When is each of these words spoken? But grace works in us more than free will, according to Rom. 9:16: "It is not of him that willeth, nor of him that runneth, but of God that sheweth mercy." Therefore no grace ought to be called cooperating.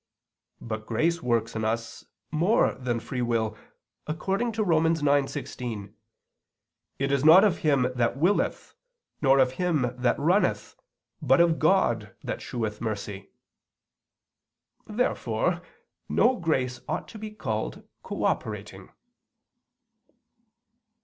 But 0.61 0.87
grace 0.87 1.21
works 1.21 1.55
in 1.55 1.63
us 1.63 2.03
more 2.31 2.73
than 2.73 2.99
free 2.99 3.21
will, 3.21 3.55
according 4.07 4.51
to 4.53 4.63
Rom. 4.63 4.85
9:16: 4.85 5.93
"It 6.97 7.11
is 7.11 7.23
not 7.23 7.43
of 7.43 7.59
him 7.59 7.85
that 7.93 8.17
willeth, 8.17 8.73
nor 9.21 9.37
of 9.37 9.51
him 9.61 9.91
that 9.97 10.17
runneth, 10.17 10.75
but 11.21 11.39
of 11.39 11.59
God 11.59 12.15
that 12.23 12.41
sheweth 12.41 12.81
mercy." 12.81 13.29
Therefore 14.87 15.61
no 16.09 16.35
grace 16.37 16.79
ought 16.87 17.07
to 17.09 17.19
be 17.19 17.29
called 17.29 17.83
cooperating. 18.01 18.89